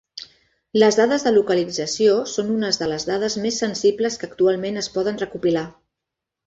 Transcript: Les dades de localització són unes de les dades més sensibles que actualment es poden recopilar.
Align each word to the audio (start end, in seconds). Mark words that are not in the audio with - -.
Les 0.83 0.95
dades 0.99 1.25
de 1.27 1.33
localització 1.35 2.17
són 2.33 2.49
unes 2.55 2.81
de 2.83 2.89
les 2.93 3.07
dades 3.13 3.39
més 3.45 3.63
sensibles 3.67 4.21
que 4.23 4.31
actualment 4.33 4.85
es 4.85 4.93
poden 4.99 5.27
recopilar. 5.27 5.69